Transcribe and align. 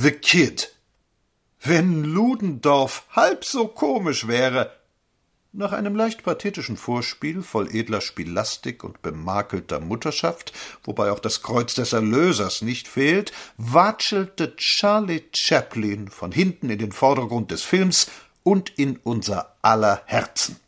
The 0.00 0.12
Kid. 0.12 0.76
Wenn 1.60 2.04
Ludendorff 2.04 3.02
halb 3.10 3.44
so 3.44 3.66
komisch 3.66 4.28
wäre. 4.28 4.70
Nach 5.52 5.72
einem 5.72 5.96
leicht 5.96 6.22
pathetischen 6.22 6.76
Vorspiel 6.76 7.42
voll 7.42 7.74
edler 7.74 8.00
Spielastik 8.00 8.84
und 8.84 9.02
bemakelter 9.02 9.80
Mutterschaft, 9.80 10.52
wobei 10.84 11.10
auch 11.10 11.18
das 11.18 11.42
Kreuz 11.42 11.74
des 11.74 11.94
Erlösers 11.94 12.62
nicht 12.62 12.86
fehlt, 12.86 13.32
watschelte 13.56 14.54
Charlie 14.54 15.24
Chaplin 15.34 16.06
von 16.06 16.30
hinten 16.30 16.70
in 16.70 16.78
den 16.78 16.92
Vordergrund 16.92 17.50
des 17.50 17.64
Films 17.64 18.08
und 18.44 18.70
in 18.78 19.00
unser 19.02 19.56
aller 19.62 20.02
Herzen. 20.04 20.60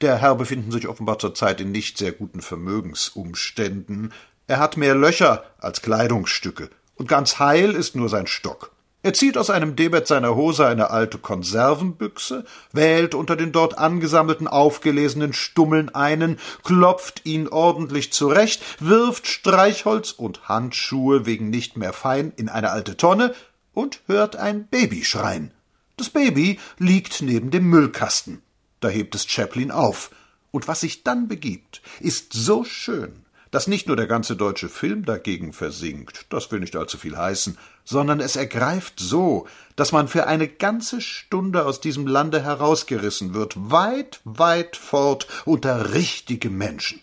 Der 0.00 0.16
Herr 0.16 0.34
befinden 0.34 0.72
sich 0.72 0.88
offenbar 0.88 1.20
zurzeit 1.20 1.60
in 1.60 1.70
nicht 1.70 1.98
sehr 1.98 2.10
guten 2.10 2.42
Vermögensumständen. 2.42 4.12
Er 4.48 4.58
hat 4.58 4.76
mehr 4.76 4.96
Löcher 4.96 5.44
als 5.58 5.82
Kleidungsstücke, 5.82 6.68
und 6.96 7.08
ganz 7.08 7.38
heil 7.38 7.72
ist 7.72 7.94
nur 7.94 8.08
sein 8.08 8.26
Stock. 8.26 8.72
Er 9.02 9.14
zieht 9.14 9.38
aus 9.38 9.50
einem 9.50 9.76
Debet 9.76 10.08
seiner 10.08 10.34
Hose 10.34 10.66
eine 10.66 10.90
alte 10.90 11.18
Konservenbüchse, 11.18 12.44
wählt 12.72 13.14
unter 13.14 13.36
den 13.36 13.52
dort 13.52 13.78
angesammelten 13.78 14.48
aufgelesenen 14.48 15.32
Stummeln 15.32 15.94
einen, 15.94 16.40
klopft 16.64 17.24
ihn 17.24 17.46
ordentlich 17.46 18.12
zurecht, 18.12 18.62
wirft 18.80 19.28
Streichholz 19.28 20.10
und 20.10 20.48
Handschuhe 20.48 21.24
wegen 21.24 21.50
nicht 21.50 21.76
mehr 21.76 21.92
fein 21.92 22.32
in 22.34 22.48
eine 22.48 22.70
alte 22.70 22.96
Tonne 22.96 23.32
und 23.72 24.00
hört 24.08 24.34
ein 24.34 24.66
Baby 24.66 25.04
schreien. 25.04 25.52
Das 25.96 26.10
Baby 26.10 26.58
liegt 26.78 27.22
neben 27.22 27.52
dem 27.52 27.70
Müllkasten. 27.70 28.42
Da 28.80 28.88
hebt 28.88 29.14
es 29.14 29.28
Chaplin 29.28 29.70
auf. 29.70 30.10
Und 30.50 30.66
was 30.66 30.80
sich 30.80 31.04
dann 31.04 31.28
begibt, 31.28 31.80
ist 32.00 32.32
so 32.32 32.64
schön, 32.64 33.25
dass 33.50 33.66
nicht 33.66 33.86
nur 33.86 33.96
der 33.96 34.06
ganze 34.06 34.36
deutsche 34.36 34.68
Film 34.68 35.04
dagegen 35.04 35.52
versinkt, 35.52 36.26
das 36.30 36.50
will 36.50 36.60
nicht 36.60 36.76
allzu 36.76 36.98
viel 36.98 37.16
heißen, 37.16 37.58
sondern 37.84 38.20
es 38.20 38.36
ergreift 38.36 38.94
so, 38.98 39.46
dass 39.76 39.92
man 39.92 40.08
für 40.08 40.26
eine 40.26 40.48
ganze 40.48 41.00
Stunde 41.00 41.64
aus 41.64 41.80
diesem 41.80 42.06
Lande 42.06 42.42
herausgerissen 42.42 43.34
wird, 43.34 43.54
weit, 43.56 44.20
weit 44.24 44.76
fort 44.76 45.26
unter 45.44 45.94
richtige 45.94 46.50
Menschen. 46.50 47.00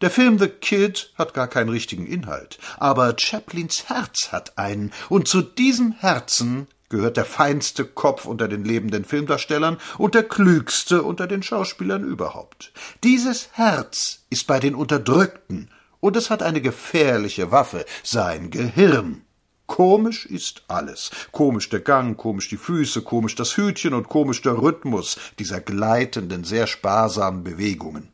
Der 0.00 0.10
Film 0.10 0.38
The 0.38 0.48
Kid 0.48 1.12
hat 1.16 1.34
gar 1.34 1.48
keinen 1.48 1.70
richtigen 1.70 2.06
Inhalt, 2.06 2.58
aber 2.76 3.16
Chaplins 3.18 3.88
Herz 3.88 4.30
hat 4.30 4.56
einen, 4.56 4.92
und 5.08 5.26
zu 5.26 5.42
diesem 5.42 5.92
Herzen 5.92 6.68
gehört 6.88 7.16
der 7.16 7.24
feinste 7.24 7.84
Kopf 7.84 8.24
unter 8.24 8.48
den 8.48 8.64
lebenden 8.64 9.04
Filmdarstellern 9.04 9.78
und 9.98 10.14
der 10.14 10.22
klügste 10.22 11.02
unter 11.02 11.26
den 11.26 11.42
Schauspielern 11.42 12.04
überhaupt. 12.04 12.72
Dieses 13.04 13.50
Herz 13.52 14.24
ist 14.30 14.46
bei 14.46 14.60
den 14.60 14.74
Unterdrückten, 14.74 15.70
und 16.00 16.16
es 16.16 16.30
hat 16.30 16.42
eine 16.42 16.60
gefährliche 16.60 17.50
Waffe, 17.50 17.84
sein 18.04 18.50
Gehirn. 18.50 19.22
Komisch 19.66 20.24
ist 20.26 20.62
alles. 20.68 21.10
Komisch 21.30 21.68
der 21.68 21.80
Gang, 21.80 22.16
komisch 22.16 22.48
die 22.48 22.56
Füße, 22.56 23.02
komisch 23.02 23.34
das 23.34 23.56
Hütchen 23.56 23.94
und 23.94 24.08
komisch 24.08 24.40
der 24.40 24.62
Rhythmus 24.62 25.18
dieser 25.38 25.60
gleitenden, 25.60 26.44
sehr 26.44 26.66
sparsamen 26.66 27.44
Bewegungen. 27.44 28.08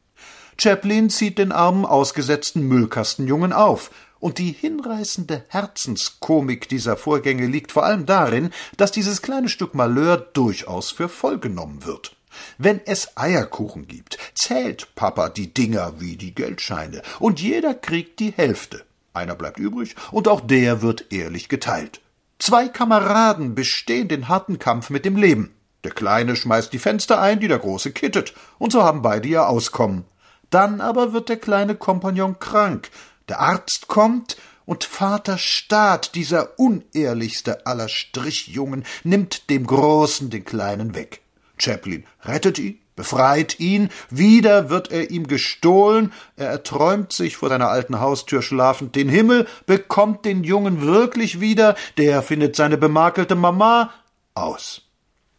Chaplin 0.58 1.11
zieht 1.11 1.39
den 1.39 1.52
armen, 1.52 1.84
ausgesetzten 1.84 2.67
Müllkastenjungen 2.67 3.52
auf, 3.52 3.91
und 4.25 4.39
die 4.39 4.53
hinreißende 4.53 5.44
Herzenskomik 5.48 6.67
dieser 6.70 6.97
Vorgänge 6.97 7.44
liegt 7.44 7.72
vor 7.72 7.84
allem 7.84 8.06
darin, 8.06 8.48
dass 8.78 8.91
dieses 8.91 9.20
kleine 9.20 9.50
Stück 9.50 9.75
Malheur 9.75 10.17
durchaus 10.17 10.91
für 10.91 11.11
voll 11.11 11.39
genommen 11.39 11.84
wird. 11.84 12.17
Wenn 12.56 12.80
es 12.86 13.19
Eierkuchen 13.19 13.86
gibt, 13.86 14.17
zählt 14.34 14.95
Papa 14.95 15.28
die 15.28 15.52
Dinger 15.52 16.00
wie 16.00 16.17
die 16.17 16.34
Geldscheine, 16.34 17.02
und 17.19 17.42
jeder 17.42 17.75
kriegt 17.75 18.19
die 18.19 18.30
Hälfte. 18.30 18.86
Einer 19.12 19.34
bleibt 19.34 19.58
übrig, 19.58 19.95
und 20.11 20.27
auch 20.27 20.41
der 20.41 20.80
wird 20.80 21.12
ehrlich 21.12 21.50
geteilt. 21.50 22.00
Zwei 22.39 22.69
Kameraden 22.69 23.55
bestehen 23.55 24.08
den 24.08 24.28
harten 24.28 24.58
Kampf 24.58 24.89
mit 24.89 25.05
dem 25.05 25.19
Leben. 25.19 25.55
Der 25.84 25.91
Kleine 25.91 26.34
schmeißt 26.34 26.72
die 26.72 26.78
Fenster 26.78 27.20
ein, 27.20 27.41
die 27.41 27.48
der 27.48 27.58
Große 27.58 27.92
kittet, 27.92 28.33
und 28.56 28.72
so 28.72 28.84
haben 28.84 29.02
beide 29.02 29.28
ihr 29.28 29.47
Auskommen. 29.47 30.06
Dann 30.48 30.80
aber 30.80 31.13
wird 31.13 31.29
der 31.29 31.36
kleine 31.36 31.74
Kompagnon 31.74 32.39
krank, 32.39 32.90
der 33.29 33.40
Arzt 33.40 33.89
kommt, 33.89 34.36
und 34.67 34.85
Vater 34.85 35.39
Staat, 35.39 36.14
dieser 36.14 36.58
unehrlichste 36.58 37.67
aller 37.67 37.89
Strichjungen, 37.89 38.85
nimmt 39.02 39.51
dem 39.51 39.67
Großen 39.67 40.30
den 40.30 40.45
Kleinen 40.45 40.95
weg. 40.95 41.20
Chaplin 41.58 42.05
rettet 42.23 42.58
ihn, 42.58 42.79
befreit 42.96 43.61
ihn, 43.61 43.90
wieder 44.11 44.70
wird 44.70 44.90
er 44.90 45.11
ihm 45.11 45.27
gestohlen, 45.27 46.13
er 46.36 46.48
erträumt 46.48 47.13
sich 47.13 47.36
vor 47.36 47.48
seiner 47.48 47.68
alten 47.68 48.01
Haustür 48.01 48.42
schlafend 48.42 48.96
den 48.96 49.08
Himmel, 49.08 49.46
bekommt 49.67 50.24
den 50.24 50.45
Jungen 50.45 50.83
wirklich 50.83 51.40
wieder, 51.40 51.77
der 51.98 52.23
findet 52.23 52.57
seine 52.57 52.79
bemakelte 52.79 53.34
Mama 53.34 53.92
aus. 54.34 54.83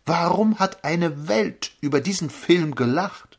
Warum 0.05 0.59
hat 0.59 0.83
eine 0.83 1.27
Welt 1.27 1.71
über 1.81 1.99
diesen 1.99 2.29
Film 2.29 2.75
gelacht? 2.75 3.34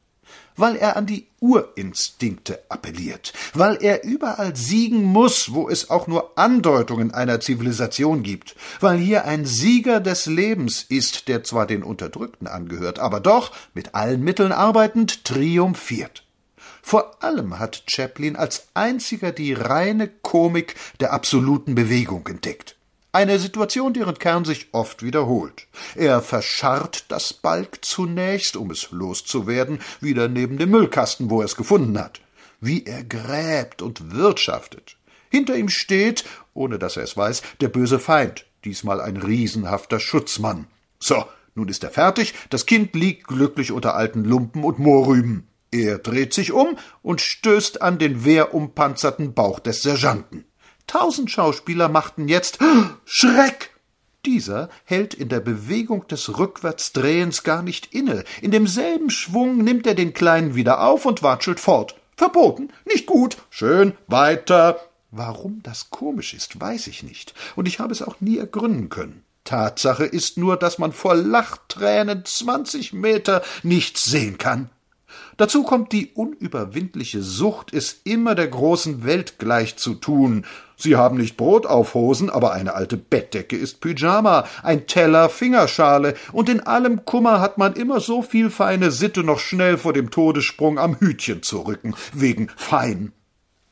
Weil 0.56 0.76
er 0.76 0.96
an 0.96 1.06
die 1.06 1.26
Urinstinkte 1.40 2.60
appelliert, 2.68 3.32
weil 3.54 3.78
er 3.80 4.04
überall 4.04 4.56
siegen 4.56 5.02
muss, 5.02 5.52
wo 5.52 5.68
es 5.68 5.90
auch 5.90 6.06
nur 6.06 6.38
Andeutungen 6.38 7.12
einer 7.12 7.40
Zivilisation 7.40 8.22
gibt, 8.22 8.56
weil 8.80 8.98
hier 8.98 9.24
ein 9.24 9.44
Sieger 9.44 10.00
des 10.00 10.26
Lebens 10.26 10.84
ist, 10.88 11.28
der 11.28 11.44
zwar 11.44 11.66
den 11.66 11.82
Unterdrückten 11.82 12.46
angehört, 12.46 12.98
aber 12.98 13.20
doch 13.20 13.52
mit 13.74 13.94
allen 13.94 14.22
Mitteln 14.22 14.52
arbeitend 14.52 15.24
triumphiert. 15.24 16.26
Vor 16.82 17.22
allem 17.22 17.58
hat 17.58 17.82
Chaplin 17.88 18.36
als 18.36 18.68
einziger 18.74 19.32
die 19.32 19.52
reine 19.52 20.06
Komik 20.06 20.76
der 21.00 21.12
absoluten 21.12 21.74
Bewegung 21.74 22.26
entdeckt. 22.28 22.75
Eine 23.16 23.38
Situation, 23.38 23.94
deren 23.94 24.19
Kern 24.19 24.44
sich 24.44 24.66
oft 24.72 25.03
wiederholt. 25.03 25.69
Er 25.94 26.21
verscharrt 26.21 27.06
das 27.09 27.32
Balk 27.32 27.82
zunächst, 27.82 28.59
um 28.59 28.71
es 28.71 28.91
loszuwerden, 28.91 29.78
wieder 30.03 30.28
neben 30.28 30.59
dem 30.59 30.71
Müllkasten, 30.71 31.31
wo 31.31 31.41
er 31.41 31.47
es 31.47 31.56
gefunden 31.56 31.99
hat. 31.99 32.21
Wie 32.60 32.84
er 32.84 33.04
gräbt 33.04 33.81
und 33.81 34.12
wirtschaftet. 34.15 34.99
Hinter 35.31 35.56
ihm 35.56 35.71
steht, 35.71 36.27
ohne 36.53 36.78
dass 36.78 36.99
er 36.99 37.04
es 37.04 37.16
weiß, 37.16 37.41
der 37.62 37.69
böse 37.69 37.99
Feind, 37.99 38.44
diesmal 38.66 39.00
ein 39.00 39.16
riesenhafter 39.16 39.98
Schutzmann. 39.98 40.66
So, 40.98 41.25
nun 41.54 41.69
ist 41.69 41.84
er 41.84 41.91
fertig, 41.91 42.34
das 42.50 42.66
Kind 42.66 42.94
liegt 42.94 43.28
glücklich 43.28 43.72
unter 43.72 43.94
alten 43.94 44.25
Lumpen 44.25 44.62
und 44.62 44.78
Mohrrüben. 44.78 45.48
Er 45.71 45.97
dreht 45.97 46.34
sich 46.34 46.53
um 46.53 46.77
und 47.00 47.22
stößt 47.22 47.81
an 47.81 47.98
den 47.98 48.27
wehrumpanzerten 48.27 49.33
Bauch 49.33 49.59
des 49.59 49.81
Sergeanten. 49.81 50.44
Tausend 50.86 51.30
Schauspieler 51.30 51.88
machten 51.88 52.28
jetzt 52.28 52.58
Schreck. 53.04 53.70
Dieser 54.24 54.69
hält 54.84 55.14
in 55.14 55.28
der 55.28 55.41
Bewegung 55.41 56.08
des 56.08 56.38
Rückwärtsdrehens 56.38 57.44
gar 57.44 57.62
nicht 57.62 57.94
inne. 57.94 58.24
In 58.42 58.50
demselben 58.50 59.10
Schwung 59.10 59.58
nimmt 59.58 59.86
er 59.86 59.94
den 59.94 60.14
Kleinen 60.14 60.54
wieder 60.54 60.80
auf 60.82 61.06
und 61.06 61.22
watschelt 61.22 61.60
fort. 61.60 61.94
Verboten, 62.16 62.70
nicht 62.84 63.06
gut, 63.06 63.36
schön, 63.50 63.92
weiter. 64.08 64.80
Warum 65.10 65.60
das 65.62 65.91
komisch 65.91 66.34
ist, 66.34 66.60
weiß 66.60 66.88
ich 66.88 67.03
nicht, 67.03 67.34
und 67.54 67.68
ich 67.68 67.78
habe 67.78 67.92
es 67.92 68.03
auch 68.03 68.20
nie 68.20 68.38
ergründen 68.38 68.88
können. 68.88 69.22
Tatsache 69.44 70.04
ist 70.04 70.36
nur, 70.36 70.56
dass 70.56 70.78
man 70.78 70.92
vor 70.92 71.14
Lachtränen 71.14 72.24
zwanzig 72.24 72.92
Meter 72.92 73.42
nichts 73.62 74.04
sehen 74.04 74.38
kann. 74.38 74.70
Dazu 75.37 75.65
kommt 75.65 75.93
die 75.93 76.12
unüberwindliche 76.15 77.22
Sucht, 77.22 77.75
es 77.75 78.00
immer 78.04 78.34
der 78.34 78.49
großen 78.49 79.04
Welt 79.04 79.38
gleich 79.38 79.77
zu 79.77 79.94
tun. 79.94 80.47
Sie 80.77 80.97
haben 80.97 81.19
nicht 81.19 81.37
Brot 81.37 81.66
auf 81.66 81.94
Hosen, 81.94 82.31
aber 82.31 82.53
eine 82.53 82.75
alte 82.75 82.97
Bettdecke 82.97 83.56
ist 83.56 83.81
Pyjama, 83.81 84.47
ein 84.62 84.87
Teller 84.87 85.28
Fingerschale, 85.28 86.15
und 86.32 86.49
in 86.49 86.60
allem 86.60 87.04
Kummer 87.04 87.41
hat 87.41 87.59
man 87.59 87.75
immer 87.75 88.00
so 88.00 88.22
viel 88.22 88.50
feine 88.50 88.91
Sitte, 88.91 89.25
noch 89.25 89.41
schnell 89.41 89.78
vor 89.78 89.93
dem 89.93 90.10
Todessprung 90.10 90.78
am 90.78 90.99
Hütchen 90.99 91.43
zu 91.43 91.60
rücken, 91.60 91.94
wegen 92.12 92.48
fein. 92.56 93.12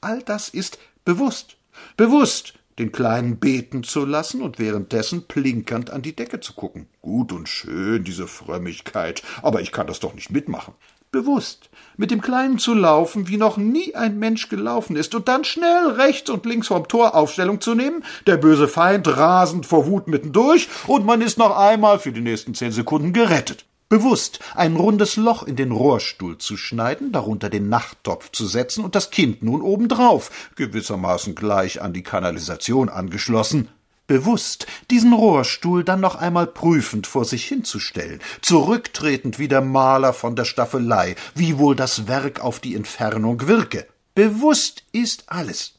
All 0.01 0.23
das 0.23 0.49
ist 0.49 0.79
bewusst, 1.05 1.57
bewusst, 1.97 2.55
den 2.79 2.91
Kleinen 2.91 3.37
beten 3.39 3.85
zu 3.85 4.05
lassen 4.05 4.43
und 4.43 4.59
währenddessen 4.59 5.27
plinkernd 5.29 5.91
an 5.91 6.03
die 6.03 6.17
Decke 6.17 6.41
zu 6.41 6.55
gucken. 6.55 6.89
Gut 7.03 7.33
und 7.33 7.49
schön, 7.49 8.03
diese 8.03 8.27
Frömmigkeit, 8.27 9.23
aber 9.43 9.61
ich 9.61 9.73
kann 9.73 9.87
das 9.87 10.01
doch 10.01 10.15
nicht 10.15 10.31
mitmachen 10.31 10.75
bewusst, 11.15 11.71
mit 11.97 12.11
dem 12.11 12.21
Kleinen 12.21 12.59
zu 12.59 12.75
laufen, 12.75 13.29
wie 13.29 13.37
noch 13.37 13.57
nie 13.57 13.95
ein 13.95 14.19
Mensch 14.19 14.49
gelaufen 14.49 14.97
ist, 14.97 15.15
und 15.15 15.29
dann 15.29 15.45
schnell 15.45 15.93
rechts 15.93 16.29
und 16.29 16.45
links 16.45 16.67
vom 16.67 16.89
Tor 16.89 17.15
Aufstellung 17.15 17.61
zu 17.61 17.77
nehmen, 17.77 18.05
der 18.27 18.37
böse 18.37 18.67
Feind 18.67 19.07
rasend 19.07 19.65
vor 19.65 19.87
Wut 19.87 20.09
mittendurch, 20.09 20.69
und 20.89 21.07
man 21.07 21.23
ist 21.23 21.39
noch 21.39 21.57
einmal 21.57 22.01
für 22.01 22.11
die 22.11 22.21
nächsten 22.21 22.55
zehn 22.55 22.73
Sekunden 22.73 23.13
gerettet. 23.13 23.65
Bewusst 23.89 24.41
ein 24.57 24.75
rundes 24.75 25.15
Loch 25.15 25.45
in 25.45 25.55
den 25.55 25.71
Rohrstuhl 25.71 26.39
zu 26.39 26.57
schneiden, 26.57 27.13
darunter 27.13 27.49
den 27.49 27.69
Nachttopf 27.69 28.33
zu 28.33 28.45
setzen 28.45 28.83
und 28.83 28.97
das 28.97 29.11
Kind 29.11 29.45
nun 29.45 29.63
obendrauf, 29.63 30.51
gewissermaßen 30.57 31.37
gleich 31.37 31.81
an 31.81 31.93
die 31.93 32.03
Kanalisation 32.03 32.89
angeschlossen, 32.89 33.69
bewusst, 34.07 34.67
diesen 34.91 35.13
Rohrstuhl 35.13 35.85
dann 35.85 36.01
noch 36.01 36.17
einmal 36.17 36.47
prüfend 36.47 37.07
vor 37.07 37.25
sich 37.25 37.45
hinzustellen, 37.47 38.21
zurücktretend 38.43 39.39
wie 39.39 39.49
der 39.49 39.63
Maler 39.63 40.13
von 40.13 40.37
der 40.37 40.45
Staffelei, 40.45 41.17
wie 41.35 41.59
wohl 41.59 41.77
das 41.77 42.07
Werk 42.07 42.41
auf 42.41 42.61
die 42.61 42.75
Entfernung 42.75 43.47
wirke. 43.47 43.87
Bewusst 44.15 44.85
ist 44.93 45.25
alles. 45.27 45.75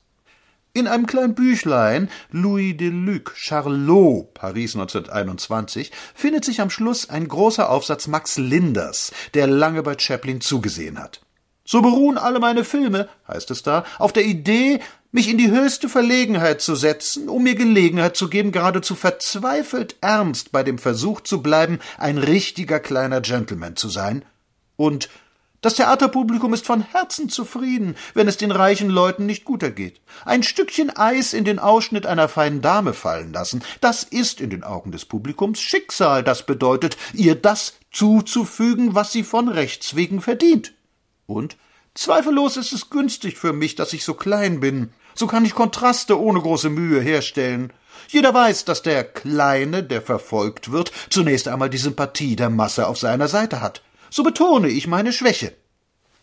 In 0.74 0.88
einem 0.88 1.06
kleinen 1.06 1.36
Büchlein 1.36 2.10
Louis 2.31 2.75
Deluc, 2.75 3.31
Charlot, 3.38 4.33
Paris 4.33 4.75
1921, 4.75 5.89
findet 6.13 6.44
sich 6.44 6.60
am 6.60 6.69
Schluss 6.69 7.10
ein 7.10 7.30
großer 7.30 7.69
Aufsatz 7.69 8.07
Max 8.07 8.38
Linders, 8.38 9.13
der 9.36 9.48
lange 9.48 9.83
bei 9.83 9.98
Chaplin 9.98 10.42
zugesehen 10.42 11.00
hat. 11.00 11.22
So 11.63 11.81
beruhen 11.81 12.18
alle 12.18 12.39
meine 12.39 12.66
Filme, 12.66 13.07
heißt 13.27 13.51
es 13.51 13.63
da, 13.63 13.86
auf 14.00 14.12
der 14.12 14.25
Idee, 14.25 14.81
mich 15.16 15.30
in 15.30 15.38
die 15.38 15.50
höchste 15.50 15.90
Verlegenheit 15.90 16.62
zu 16.62 16.76
setzen, 16.76 17.30
um 17.30 17.44
mir 17.44 17.56
Gelegenheit 17.56 18.16
zu 18.16 18.30
geben, 18.30 18.52
geradezu 18.52 18.96
verzweifelt 18.96 19.96
ernst 20.02 20.52
bei 20.52 20.62
dem 20.62 20.78
Versuch 20.78 21.22
zu 21.22 21.42
bleiben, 21.42 21.80
ein 21.98 22.18
richtiger 22.18 22.80
kleiner 22.80 23.22
Gentleman 23.22 23.76
zu 23.76 23.90
sein 23.90 24.24
und 24.76 25.10
das 25.62 25.74
Theaterpublikum 25.74 26.54
ist 26.54 26.68
von 26.68 26.82
Herzen 26.82 27.28
zufrieden, 27.28 27.96
wenn 28.14 28.28
es 28.28 28.38
den 28.38 28.52
reichen 28.52 28.88
Leuten 28.88 29.26
nicht 29.26 29.46
gut 29.46 29.64
ergeht. 29.64 30.00
Ein 30.24 30.44
Stückchen 30.44 30.96
Eis 30.96 31.34
in 31.34 31.44
den 31.44 31.58
Ausschnitt 31.58 32.06
einer 32.06 32.30
feinen 32.30 32.62
Dame 32.62 32.94
fallen 32.94 33.34
lassen, 33.34 33.64
das 33.82 34.04
ist 34.04 34.42
in 34.42 34.52
den 34.52 34.64
Augen 34.64 34.92
des 34.92 35.06
Publikums 35.06 35.60
Schicksal, 35.60 36.24
das 36.24 36.46
bedeutet, 36.46 36.98
ihr 37.14 37.34
das 37.34 37.80
zuzufügen, 37.92 38.94
was 38.94 39.12
sie 39.12 39.24
von 39.24 39.48
Rechts 39.48 39.96
wegen 39.96 40.22
verdient. 40.22 40.74
Und 41.26 41.58
zweifellos 41.96 42.58
ist 42.58 42.72
es 42.72 42.92
günstig 42.92 43.38
für 43.38 43.54
mich, 43.54 43.74
dass 43.74 43.94
ich 43.94 44.04
so 44.04 44.14
klein 44.14 44.60
bin. 44.60 44.92
So 45.16 45.26
kann 45.26 45.46
ich 45.46 45.56
Kontraste 45.56 46.20
ohne 46.20 46.40
große 46.42 46.70
Mühe 46.70 47.02
herstellen. 47.02 47.74
Jeder 48.10 48.34
weiß, 48.34 48.66
dass 48.66 48.84
der 48.84 49.04
Kleine, 49.04 49.82
der 49.84 50.02
verfolgt 50.02 50.72
wird, 50.72 50.92
zunächst 51.10 51.48
einmal 51.48 51.70
die 51.70 51.78
Sympathie 51.78 52.36
der 52.36 52.52
Masse 52.52 52.88
auf 52.88 53.00
seiner 53.00 53.28
Seite 53.28 53.62
hat 53.62 53.82
so 54.16 54.24
betone 54.24 54.70
ich 54.70 54.88
meine 54.88 55.12
Schwäche. 55.12 55.54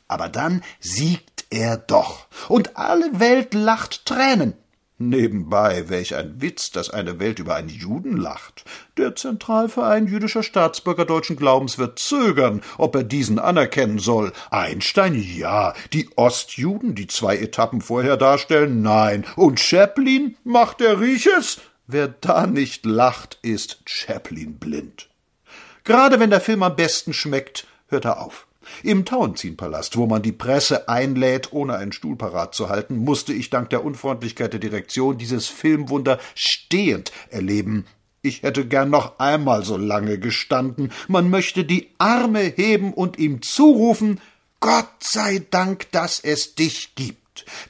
Aber 0.08 0.30
dann 0.30 0.62
siegt 0.80 1.44
er 1.50 1.76
doch, 1.76 2.26
und 2.48 2.76
alle 2.78 3.20
Welt 3.20 3.52
lacht 3.52 4.06
Tränen. 4.06 4.54
Nebenbei, 5.08 5.88
welch 5.88 6.14
ein 6.14 6.40
Witz, 6.40 6.70
dass 6.70 6.90
eine 6.90 7.18
Welt 7.18 7.38
über 7.38 7.54
einen 7.54 7.68
Juden 7.68 8.16
lacht. 8.16 8.64
Der 8.96 9.14
Zentralverein 9.16 10.06
jüdischer 10.06 10.42
Staatsbürger 10.42 11.04
deutschen 11.04 11.36
Glaubens 11.36 11.78
wird 11.78 11.98
zögern, 11.98 12.62
ob 12.78 12.94
er 12.94 13.04
diesen 13.04 13.38
anerkennen 13.38 13.98
soll. 13.98 14.32
Einstein 14.50 15.14
ja, 15.14 15.74
die 15.92 16.08
Ostjuden, 16.16 16.94
die 16.94 17.06
zwei 17.06 17.36
Etappen 17.36 17.80
vorher 17.80 18.16
darstellen, 18.16 18.82
nein. 18.82 19.24
Und 19.36 19.60
Chaplin, 19.60 20.36
macht 20.44 20.80
er 20.80 21.00
Rieches? 21.00 21.60
Wer 21.86 22.08
da 22.08 22.46
nicht 22.46 22.86
lacht, 22.86 23.38
ist 23.42 23.82
Chaplin 23.86 24.58
blind. 24.58 25.08
Gerade 25.84 26.20
wenn 26.20 26.30
der 26.30 26.40
Film 26.40 26.62
am 26.62 26.76
besten 26.76 27.12
schmeckt, 27.12 27.66
hört 27.88 28.04
er 28.04 28.20
auf. 28.20 28.46
Im 28.82 29.04
Tauentzienpalast, 29.04 29.96
wo 29.96 30.06
man 30.06 30.22
die 30.22 30.32
Presse 30.32 30.88
einlädt, 30.88 31.52
ohne 31.52 31.76
einen 31.76 31.92
Stuhl 31.92 32.16
parat 32.16 32.54
zu 32.54 32.68
halten, 32.68 32.96
musste 32.96 33.32
ich 33.32 33.50
dank 33.50 33.70
der 33.70 33.84
Unfreundlichkeit 33.84 34.52
der 34.52 34.60
Direktion 34.60 35.18
dieses 35.18 35.48
Filmwunder 35.48 36.18
stehend 36.34 37.12
erleben. 37.30 37.86
Ich 38.22 38.42
hätte 38.42 38.64
gern 38.66 38.88
noch 38.88 39.18
einmal 39.18 39.64
so 39.64 39.76
lange 39.76 40.18
gestanden. 40.18 40.92
Man 41.08 41.28
möchte 41.28 41.64
die 41.64 41.90
Arme 41.98 42.40
heben 42.40 42.92
und 42.94 43.18
ihm 43.18 43.42
zurufen 43.42 44.20
Gott 44.60 44.92
sei 45.00 45.42
Dank, 45.50 45.90
dass 45.90 46.20
es 46.20 46.54
dich 46.54 46.94
gibt. 46.94 47.22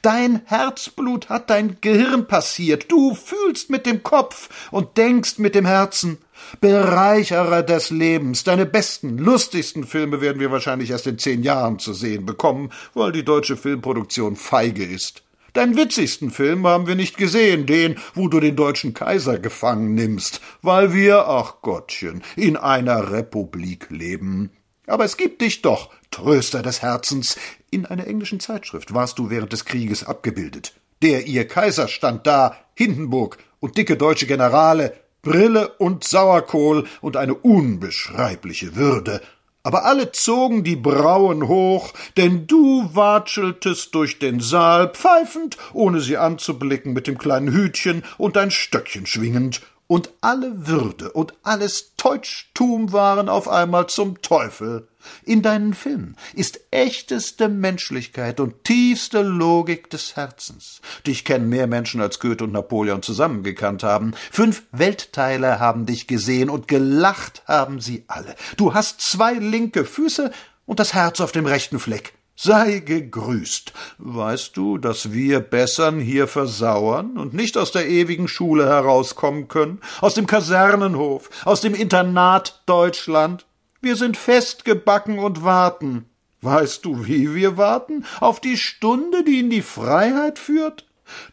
Dein 0.03 0.41
Herzblut 0.45 1.29
hat 1.29 1.49
dein 1.49 1.77
Gehirn 1.81 2.27
passiert. 2.27 2.91
Du 2.91 3.15
fühlst 3.15 3.69
mit 3.71 3.87
dem 3.87 4.03
Kopf 4.03 4.69
und 4.71 4.97
denkst 4.97 5.39
mit 5.39 5.55
dem 5.55 5.65
Herzen. 5.65 6.19
Bereicherer 6.61 7.63
des 7.63 7.89
Lebens. 7.89 8.43
Deine 8.43 8.65
besten, 8.65 9.17
lustigsten 9.17 9.83
Filme 9.85 10.21
werden 10.21 10.39
wir 10.39 10.51
wahrscheinlich 10.51 10.91
erst 10.91 11.07
in 11.07 11.17
zehn 11.17 11.43
Jahren 11.43 11.79
zu 11.79 11.93
sehen 11.93 12.25
bekommen, 12.25 12.71
weil 12.93 13.11
die 13.11 13.25
deutsche 13.25 13.57
Filmproduktion 13.57 14.35
feige 14.35 14.83
ist. 14.83 15.23
Deinen 15.53 15.77
witzigsten 15.77 16.31
Film 16.31 16.65
haben 16.65 16.87
wir 16.87 16.95
nicht 16.95 17.15
gesehen, 17.15 17.67
den, 17.67 17.99
wo 18.15 18.27
du 18.27 18.39
den 18.39 18.55
deutschen 18.55 18.95
Kaiser 18.95 19.37
gefangen 19.37 19.93
nimmst, 19.93 20.41
weil 20.63 20.93
wir, 20.93 21.27
ach 21.27 21.61
Gottchen, 21.61 22.23
in 22.35 22.57
einer 22.57 23.11
Republik 23.11 23.87
leben. 23.91 24.49
Aber 24.87 25.05
es 25.05 25.15
gibt 25.15 25.41
dich 25.41 25.61
doch, 25.61 25.91
Tröster 26.09 26.63
des 26.63 26.81
Herzens. 26.81 27.37
In 27.69 27.85
einer 27.85 28.07
englischen 28.07 28.39
Zeitschrift 28.39 28.93
warst 28.93 29.19
du 29.19 29.29
während 29.29 29.53
des 29.53 29.65
Krieges 29.65 30.03
abgebildet. 30.03 30.73
Der 31.03 31.27
ihr 31.27 31.47
Kaiser 31.47 31.87
stand 31.87 32.25
da, 32.25 32.57
Hindenburg 32.73 33.37
und 33.59 33.77
dicke 33.77 33.95
deutsche 33.95 34.25
Generale, 34.25 34.93
Brille 35.23 35.69
und 35.77 36.03
Sauerkohl 36.03 36.85
und 37.01 37.15
eine 37.15 37.33
unbeschreibliche 37.33 38.75
Würde. 38.75 39.21
Aber 39.63 39.85
alle 39.85 40.11
zogen 40.11 40.65
die 40.65 40.75
Brauen 40.75 41.47
hoch, 41.47 41.93
denn 42.17 42.45
du 42.47 42.89
watscheltest 42.93 43.95
durch 43.95 44.19
den 44.19 44.41
Saal, 44.41 44.89
pfeifend, 44.89 45.57
ohne 45.71 46.01
sie 46.01 46.17
anzublicken, 46.17 46.91
mit 46.91 47.07
dem 47.07 47.17
kleinen 47.17 47.53
Hütchen 47.53 48.03
und 48.17 48.35
dein 48.35 48.51
Stöckchen 48.51 49.05
schwingend, 49.05 49.61
und 49.87 50.11
alle 50.21 50.67
Würde 50.67 51.11
und 51.11 51.33
alles 51.43 51.93
Teutschtum 51.97 52.91
waren 52.91 53.29
auf 53.29 53.47
einmal 53.47 53.87
zum 53.87 54.21
Teufel. 54.21 54.87
In 55.23 55.41
deinen 55.41 55.73
Filmen 55.73 56.15
ist 56.33 56.61
echteste 56.71 57.49
Menschlichkeit 57.49 58.39
und 58.39 58.63
tiefste 58.63 59.21
Logik 59.21 59.89
des 59.89 60.15
Herzens. 60.15 60.81
Dich 61.05 61.25
kennen 61.25 61.49
mehr 61.49 61.67
Menschen 61.67 62.01
als 62.01 62.19
Goethe 62.19 62.45
und 62.45 62.53
Napoleon 62.53 63.01
zusammengekannt 63.01 63.83
haben. 63.83 64.13
Fünf 64.31 64.63
Weltteile 64.71 65.59
haben 65.59 65.85
dich 65.85 66.07
gesehen 66.07 66.49
und 66.49 66.67
gelacht 66.67 67.43
haben 67.47 67.81
sie 67.81 68.05
alle. 68.07 68.35
Du 68.57 68.73
hast 68.73 69.01
zwei 69.01 69.33
linke 69.33 69.85
Füße 69.85 70.31
und 70.65 70.79
das 70.79 70.93
Herz 70.93 71.19
auf 71.19 71.31
dem 71.31 71.45
rechten 71.45 71.79
Fleck. 71.79 72.13
Sei 72.35 72.79
gegrüßt. 72.79 73.73
Weißt 73.99 74.57
du, 74.57 74.79
dass 74.79 75.11
wir 75.11 75.39
Bessern 75.39 75.99
hier 75.99 76.27
versauern 76.27 77.17
und 77.17 77.33
nicht 77.33 77.57
aus 77.57 77.71
der 77.71 77.87
ewigen 77.87 78.27
Schule 78.27 78.65
herauskommen 78.65 79.47
können, 79.47 79.81
aus 80.01 80.15
dem 80.15 80.25
Kasernenhof, 80.25 81.29
aus 81.45 81.61
dem 81.61 81.75
Internat 81.75 82.63
Deutschland? 82.65 83.45
Wir 83.81 83.95
sind 83.95 84.17
festgebacken 84.17 85.19
und 85.19 85.43
warten. 85.43 86.05
Weißt 86.41 86.83
du, 86.83 87.05
wie 87.05 87.35
wir 87.35 87.57
warten? 87.57 88.03
Auf 88.19 88.39
die 88.39 88.57
Stunde, 88.57 89.23
die 89.23 89.39
in 89.39 89.49
die 89.49 89.61
Freiheit 89.61 90.39
führt? 90.39 90.85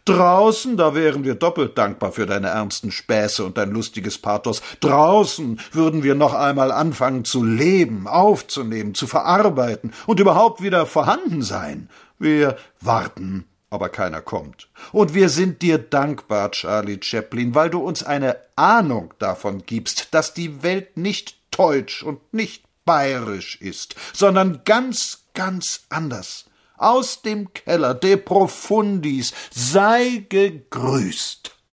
Draußen, 0.04 0.76
da 0.76 0.94
wären 0.94 1.24
wir 1.24 1.34
doppelt 1.34 1.76
dankbar 1.78 2.12
für 2.12 2.26
deine 2.26 2.48
ernsten 2.48 2.90
Späße 2.90 3.44
und 3.44 3.58
dein 3.58 3.70
lustiges 3.70 4.18
Pathos. 4.18 4.62
Draußen 4.80 5.60
würden 5.72 6.02
wir 6.02 6.14
noch 6.14 6.34
einmal 6.34 6.72
anfangen 6.72 7.24
zu 7.24 7.44
leben, 7.44 8.06
aufzunehmen, 8.06 8.94
zu 8.94 9.06
verarbeiten 9.06 9.92
und 10.06 10.20
überhaupt 10.20 10.62
wieder 10.62 10.86
vorhanden 10.86 11.42
sein. 11.42 11.88
Wir 12.18 12.56
warten, 12.80 13.46
aber 13.70 13.88
keiner 13.88 14.20
kommt. 14.20 14.68
Und 14.92 15.14
wir 15.14 15.28
sind 15.28 15.62
dir 15.62 15.78
dankbar, 15.78 16.50
Charlie 16.50 17.00
Chaplin, 17.02 17.54
weil 17.54 17.70
du 17.70 17.80
uns 17.80 18.02
eine 18.02 18.36
Ahnung 18.56 19.14
davon 19.18 19.64
gibst, 19.64 20.12
dass 20.12 20.34
die 20.34 20.62
Welt 20.62 20.96
nicht 20.96 21.38
deutsch 21.50 22.02
und 22.02 22.34
nicht 22.34 22.64
bayerisch 22.84 23.60
ist, 23.60 23.94
sondern 24.12 24.62
ganz, 24.64 25.24
ganz 25.34 25.84
anders 25.88 26.49
aus 26.80 27.22
dem 27.22 27.52
Keller 27.52 27.94
de 27.94 28.16
profundis 28.16 29.32
sei 29.50 30.24
gegrüßt. 30.28 31.59